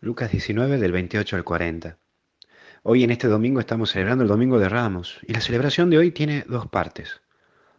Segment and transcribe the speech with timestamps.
[0.00, 1.98] Lucas 19 del 28 al 40.
[2.84, 6.12] Hoy en este domingo estamos celebrando el Domingo de Ramos y la celebración de hoy
[6.12, 7.20] tiene dos partes.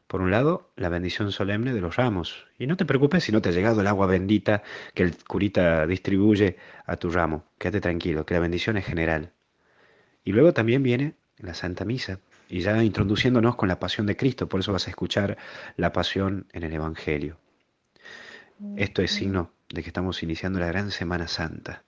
[0.06, 2.46] Por un lado, la bendición solemne de los ramos.
[2.58, 4.64] Y no te preocupes si no te ha llegado el agua bendita
[4.94, 7.46] que el curita distribuye a tu ramo.
[7.58, 9.32] Quédate tranquilo, que la bendición es general.
[10.26, 14.50] Y luego también viene la Santa Misa, y ya introduciéndonos con la pasión de Cristo,
[14.50, 15.38] por eso vas a escuchar
[15.78, 17.38] la pasión en el Evangelio.
[18.76, 21.86] Esto es signo de que estamos iniciando la gran Semana Santa.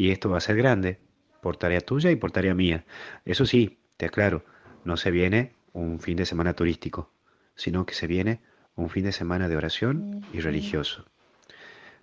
[0.00, 0.98] Y esto va a ser grande,
[1.42, 2.86] por tarea tuya y por tarea mía.
[3.26, 4.46] Eso sí, te aclaro,
[4.82, 7.12] no se viene un fin de semana turístico,
[7.54, 8.40] sino que se viene
[8.76, 11.04] un fin de semana de oración y religioso.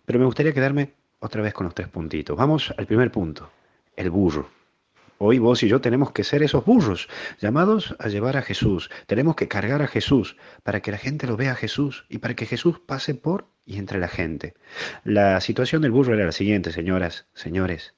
[0.05, 2.38] Pero me gustaría quedarme otra vez con los tres puntitos.
[2.38, 3.49] Vamos al primer punto,
[3.95, 4.48] el burro.
[5.17, 8.91] Hoy vos y yo tenemos que ser esos burros, llamados a llevar a Jesús.
[9.08, 12.36] Tenemos que cargar a Jesús para que la gente lo vea a Jesús y para
[12.36, 14.55] que Jesús pase por y entre la gente.
[15.03, 17.94] La situación del burro era la siguiente, señoras, señores,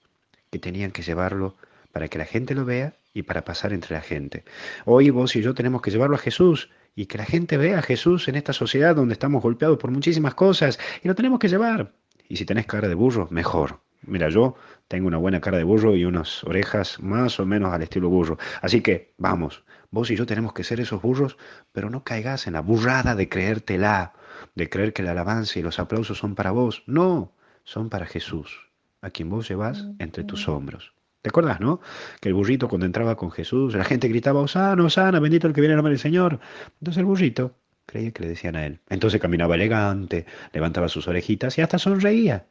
[0.49, 1.55] que tenían que llevarlo
[1.93, 4.43] para que la gente lo vea y para pasar entre la gente.
[4.85, 7.83] Hoy vos y yo tenemos que llevarlo a Jesús y que la gente vea a
[7.83, 11.93] Jesús en esta sociedad donde estamos golpeados por muchísimas cosas y lo tenemos que llevar.
[12.27, 13.79] Y si tenés cara de burro, mejor.
[14.09, 14.55] Mira, yo
[14.87, 18.37] tengo una buena cara de burro y unas orejas más o menos al estilo burro.
[18.61, 21.37] Así que, vamos, vos y yo tenemos que ser esos burros,
[21.71, 24.13] pero no caigas en la burrada de creértela,
[24.55, 26.83] de creer que la alabanza y los aplausos son para vos.
[26.87, 28.67] No, son para Jesús,
[29.01, 30.93] a quien vos llevas entre tus hombros.
[31.21, 31.81] ¿Te acuerdas, no?
[32.21, 35.61] Que el burrito cuando entraba con Jesús, la gente gritaba, Osana, Osana, bendito el que
[35.61, 36.39] viene en nombre del Señor.
[36.79, 38.79] Entonces el burrito creía que le decían a él.
[38.89, 42.45] Entonces caminaba elegante, levantaba sus orejitas y hasta sonreía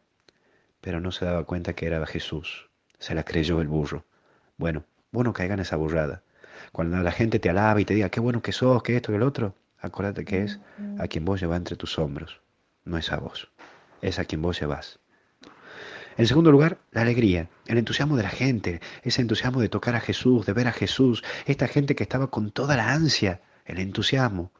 [0.81, 2.69] pero no se daba cuenta que era Jesús.
[2.98, 4.05] Se la creyó el burro.
[4.57, 6.23] Bueno, bueno caiga en esa burrada.
[6.73, 9.17] Cuando la gente te alaba y te diga, qué bueno que sos, que esto, que
[9.17, 10.61] el otro, acuérdate que es
[10.99, 12.41] a quien vos llevas entre tus hombros.
[12.84, 13.51] No es a vos,
[14.03, 14.99] es a quien vos llevas.
[16.17, 20.01] En segundo lugar, la alegría, el entusiasmo de la gente, ese entusiasmo de tocar a
[20.01, 24.51] Jesús, de ver a Jesús, esta gente que estaba con toda la ansia, el entusiasmo,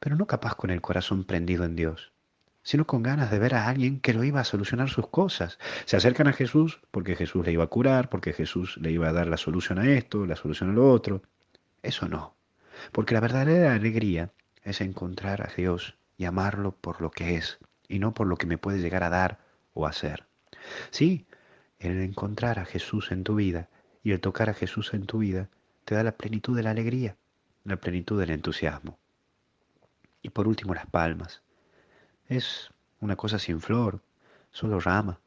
[0.00, 2.12] pero no capaz con el corazón prendido en Dios
[2.68, 5.58] sino con ganas de ver a alguien que lo iba a solucionar sus cosas.
[5.86, 9.12] Se acercan a Jesús porque Jesús le iba a curar, porque Jesús le iba a
[9.14, 11.22] dar la solución a esto, la solución a lo otro.
[11.82, 12.36] Eso no,
[12.92, 14.32] porque la verdadera alegría
[14.64, 17.58] es encontrar a Dios y amarlo por lo que es,
[17.88, 19.38] y no por lo que me puede llegar a dar
[19.72, 20.26] o hacer.
[20.90, 21.26] Sí,
[21.78, 23.70] el encontrar a Jesús en tu vida
[24.02, 25.48] y el tocar a Jesús en tu vida
[25.86, 27.16] te da la plenitud de la alegría,
[27.64, 28.98] la plenitud del entusiasmo.
[30.20, 31.40] Y por último las palmas.
[32.28, 34.02] Es una cosa sin flor,
[34.52, 35.18] solo rama,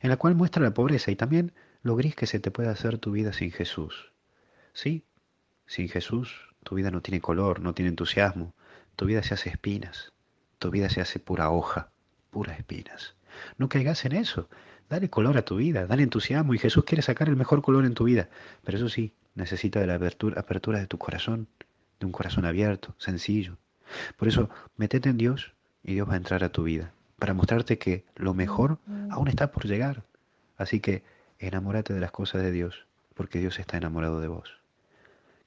[0.00, 1.52] en la cual muestra la pobreza y también
[1.82, 4.12] lo gris que se te puede hacer tu vida sin Jesús.
[4.74, 5.04] Sí,
[5.66, 8.54] sin Jesús tu vida no tiene color, no tiene entusiasmo,
[8.96, 10.12] tu vida se hace espinas,
[10.58, 11.90] tu vida se hace pura hoja,
[12.30, 13.16] puras espinas.
[13.56, 14.48] No caigas en eso,
[14.90, 17.94] dale color a tu vida, dale entusiasmo y Jesús quiere sacar el mejor color en
[17.94, 18.28] tu vida,
[18.62, 21.48] pero eso sí, necesita de la apertura, apertura de tu corazón,
[21.98, 23.56] de un corazón abierto, sencillo.
[24.16, 27.78] Por eso, metete en Dios y Dios va a entrar a tu vida para mostrarte
[27.78, 28.78] que lo mejor
[29.10, 30.02] aún está por llegar.
[30.56, 31.04] Así que
[31.38, 34.58] enamórate de las cosas de Dios, porque Dios está enamorado de vos.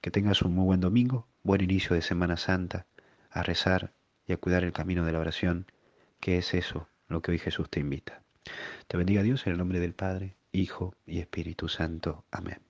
[0.01, 2.85] Que tengas un muy buen domingo, buen inicio de Semana Santa,
[3.29, 3.91] a rezar
[4.25, 5.65] y a cuidar el camino de la oración,
[6.19, 8.21] que es eso lo que hoy Jesús te invita.
[8.87, 12.23] Te bendiga Dios en el nombre del Padre, Hijo y Espíritu Santo.
[12.31, 12.64] Amén.